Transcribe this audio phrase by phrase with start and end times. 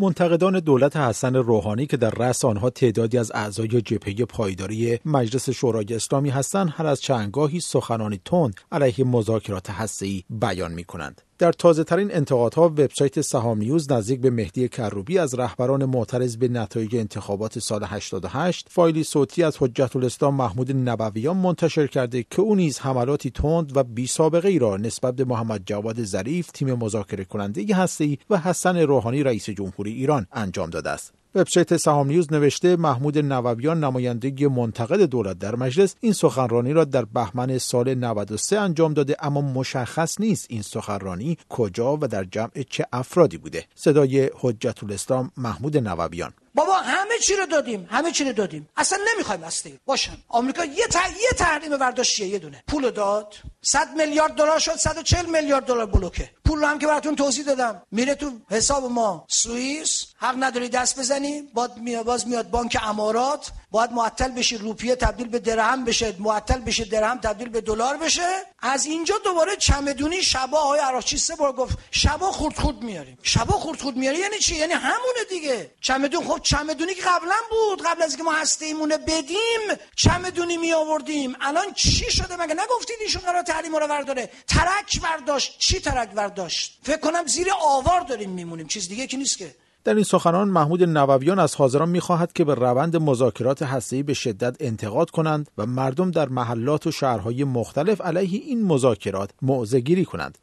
[0.00, 5.94] منتقدان دولت حسن روحانی که در رأس آنها تعدادی از اعضای جبهه پایداری مجلس شورای
[5.94, 11.22] اسلامی هستند هر از چندگاهی سخنانی تند علیه مذاکرات هسته‌ای بیان می کنند.
[11.38, 16.48] در تازه ترین انتقادها وبسایت سهام نیوز نزدیک به مهدی کروبی از رهبران معترض به
[16.48, 22.54] نتایج انتخابات سال 88 فایلی صوتی از حجت الاسلام محمود نبویان منتشر کرده که او
[22.54, 27.24] نیز حملاتی تند و بی سابقه ای را نسبت به محمد جواد ظریف تیم مذاکره
[27.24, 27.60] کننده
[28.00, 31.17] ای و حسن روحانی رئیس جمهوری ایران انجام داده است.
[31.38, 37.04] وبسایت سهام نیوز نوشته محمود نوویان نماینده منتقد دولت در مجلس این سخنرانی را در
[37.04, 42.86] بهمن سال 93 انجام داده اما مشخص نیست این سخنرانی کجا و در جمع چه
[42.92, 43.64] افرادی بوده.
[43.74, 46.32] صدای حجت الاسلام محمود نوویان.
[46.54, 48.68] بابا همه چی رو دادیم همه چی رو دادیم.
[48.76, 50.16] اصلا نمی‌خوایم هسته باشن.
[50.28, 50.98] آمریکا یه تا...
[50.98, 51.72] یه تحریم
[52.20, 52.62] یه دونه.
[52.68, 53.34] پول داد.
[53.62, 56.30] 100 میلیارد دلار شد 140 میلیارد دلار بلوکه.
[56.44, 57.82] پول رو هم که براتون توضیح دادم.
[57.90, 59.26] میره تو حساب ما.
[59.28, 63.50] سوئیس حق نداری دست بزنی باز میاد باز میاد بانک امارات.
[63.70, 66.14] باید معطل بشه روپیه تبدیل به درهم بشه.
[66.18, 68.28] معطل بشه درهم تبدیل به دلار بشه.
[68.60, 73.18] از اینجا دوباره چمدونی شبا های عراقچی سه بار گفت شبا خورد خورد میاریم.
[73.22, 75.70] شبا خورد خورد میاری یعنی چی؟ یعنی همونه دیگه.
[75.80, 77.86] چمدون خب چمدونی که قبلا بود.
[77.86, 82.96] قبل از اینکه ما هسته ایمونه بدیم چمدونی می آوردیم الان چی شده؟ مگه نگفتید
[83.00, 84.30] ایشون قرار تحریم رو برداره.
[84.46, 85.58] ترک برداشت.
[85.58, 88.66] چی ترک برداشت؟ فکر کنم زیر آوار داریم میمونیم.
[88.66, 89.54] چیز دیگه که نیست که.
[89.84, 94.56] در این سخنان محمود نوویان از حاضران می‌خواهد که به روند مذاکرات هسته‌ای به شدت
[94.60, 100.38] انتقاد کنند و مردم در محلات و شهرهای مختلف علیه این مذاکرات موضع کنند.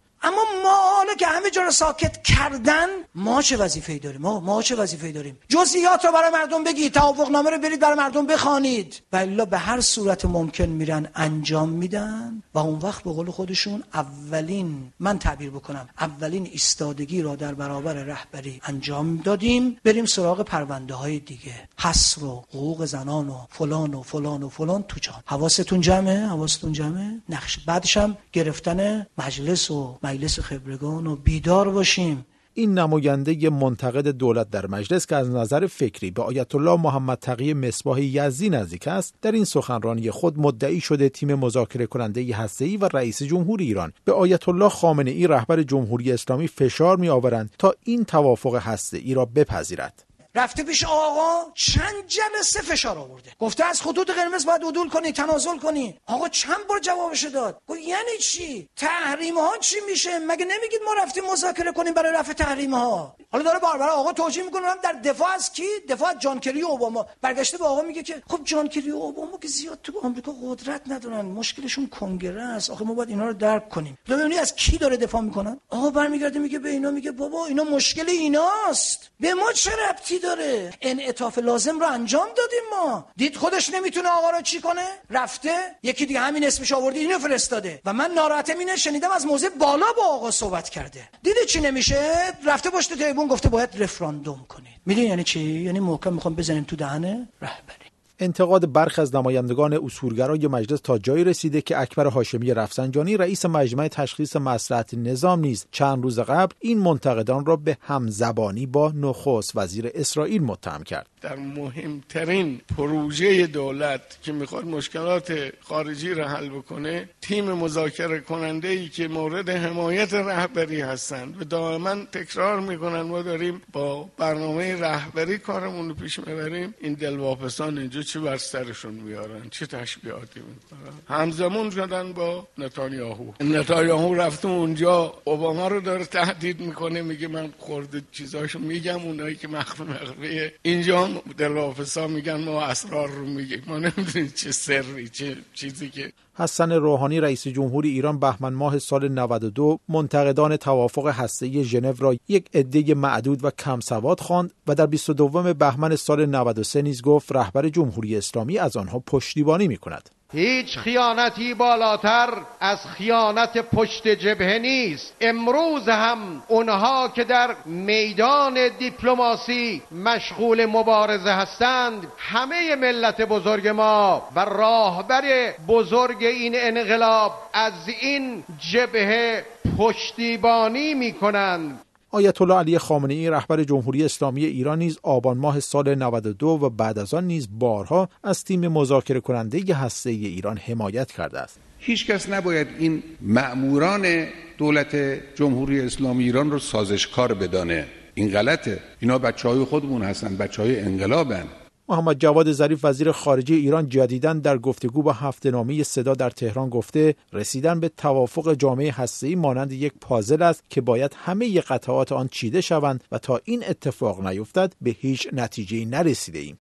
[1.16, 5.38] که همه جا رو ساکت کردن ما چه وظیفه‌ای داریم؟ ما ما چه وظیفه‌ای داریم؟
[5.47, 9.02] جزئیات رو برای مردم بگید توافق نامه رو برید برای مردم بخوانید.
[9.13, 14.91] و به هر صورت ممکن میرن انجام میدن و اون وقت به قول خودشون اولین
[14.99, 19.77] من تعبیر بکنم اولین ایستادگی را در برابر رهبری انجام دادیم.
[19.83, 21.69] بریم سراغ پرونده های دیگه.
[21.79, 24.83] حصر و حقوق زنان و فلان و فلان و فلان.
[24.83, 25.23] تو جان.
[25.25, 27.22] حواستون جمعه حواستون جمعه.
[27.29, 32.25] نقش بعدش هم گرفتن مجلس و مجلس خبرگان و بیدار باشیم.
[32.57, 37.53] این نماینده منتقد دولت در مجلس که از نظر فکری به آیت الله محمد تقی
[37.53, 42.85] مصباح یزدی نزدیک است در این سخنرانی خود مدعی شده تیم مذاکره کننده هسته‌ای و
[42.94, 47.73] رئیس جمهور ایران به آیت الله خامنه ای رهبر جمهوری اسلامی فشار می آورند تا
[47.83, 50.05] این توافق هسته‌ای را بپذیرد.
[50.35, 53.31] رفته پیش آقا چند جلسه فشار آورده.
[53.40, 56.00] گفته از خطوط قرمز باید عدول کنی تنازل کنی.
[56.07, 57.62] آقا چند بار جوابش داد.
[57.68, 62.34] گفت یعنی چی؟ تحریم ها چی میشه؟ مگه نمیگید ما رفتیم مذاکره کنیم برای رفع
[62.34, 66.40] تحریم ها حالا داره باربر آقا توجیه می‌کنه در دفاع از کی؟ دفاع از جان
[66.40, 67.06] کری و اوباما.
[67.22, 70.81] برگشته به آقا میگه که خب جان کری و اوباما که زیاد تو آمریکا قدرت
[70.88, 72.69] ندارن مشکلشون کنگره است.
[72.69, 73.97] آخه ما باید اینا رو درک کنیم.
[74.09, 78.09] ببینید از کی داره دفاع می‌کنن آقا برمیگرده میگه به اینا میگه بابا اینا مشکل
[78.09, 79.09] ایناست.
[79.19, 80.74] به ما چه ربطی داره.
[80.81, 83.08] انعطاف لازم رو انجام دادیم ما.
[83.16, 85.56] دید خودش نمی‌تونه آقا رو چی کنه؟ رفته.
[85.84, 87.81] یکی دیگه همین اسمش آورده اینو فرستاده.
[87.86, 91.09] و من ناراحتم اینه شنیدم از موضع بالا با آقا صحبت کرده.
[91.24, 94.80] دیده چی نمیشه؟ رفته پشت تریبون گفته باید رفراندوم کنید.
[94.86, 97.84] می‌دونی یعنی چی؟ یعنی محکم می‌خوام بزنیم تو دهنه؟ رهبری.
[98.19, 103.87] انتقاد برخی از نمایندگان اصولگرای مجلس تا جایی رسیده که اکبر هاشمی رفسنجانی رئیس مجمع
[103.87, 109.91] تشخیص مصلحت نظام نیز چند روز قبل این منتقدان را به همزبانی با نخست وزیر
[109.95, 111.07] اسرائیل متهم کرد.
[111.21, 118.89] در مهمترین پروژه دولت که می‌خواد مشکلات خارجی را حل بکنه تیم مذاکره کننده ای
[118.89, 125.89] که مورد حمایت رهبری هستند و دائما تکرار می‌کنن ما داریم با برنامه رهبری کارمون
[125.89, 126.73] رو پیش می‌بریم.
[126.81, 133.31] این دلواپسان اینجا چه بر سرشون میارن چه تشبیهاتی می‌کنن؟ همزمان شدن با نتانیاهو.
[133.41, 139.47] نتانیاهو رفته اونجا اوباما رو داره تهدید می‌کنه میگه من خورده چیزاشو میگم اونایی که
[139.47, 143.63] مخفی مخفیه اینجا دلافسا میگن ما اسرار رو میگیم.
[143.67, 149.07] ما نمی‌دونیم چه سری چه چیزی که حسن روحانی رئیس جمهور ایران بهمن ماه سال
[149.07, 154.85] 92 منتقدان توافق هسته‌ای ژنو را یک عده معدود و کم سواد خواند و در
[154.85, 160.14] 22 بهمن سال 93 نیز گفت رهبر جمهوری اسلامی از آنها پشتیبانی می‌کند.
[160.33, 162.30] هیچ خیانتی بالاتر
[162.60, 165.16] از خیانت پشت جبهه نیست.
[165.22, 174.39] امروز هم اونها که در میدان دیپلماسی مشغول مبارزه هستند همه ملت بزرگ ما و
[174.39, 179.45] راهبر بزرگ این انقلاب از این جبهه
[179.78, 181.84] پشتیبانی می کنند
[182.15, 186.69] آیت الله علی خامنه ای رهبر جمهوری اسلامی ایران نیز آبان ماه سال 92 و
[186.69, 191.59] بعد از آن نیز بارها از تیم مذاکره کننده هسته ایران حمایت کرده است.
[191.79, 194.25] هیچ کس نباید این مأموران
[194.57, 194.95] دولت
[195.35, 197.85] جمهوری اسلامی ایران رو سازشکار بدانه.
[198.13, 198.79] این غلطه.
[199.00, 201.44] اینا بچه های خودمون هستن بچه های انقلابن.
[201.89, 206.69] محمد جواد ظریف وزیر خارجه ایران جدیدا در گفتگو با هفته نامه صدا در تهران
[206.69, 212.27] گفته رسیدن به توافق جامعه هسته‌ای مانند یک پازل است که باید همه قطعات آن
[212.27, 216.57] چیده شوند و تا این اتفاق نیفتد به هیچ نتیجه نرسیده.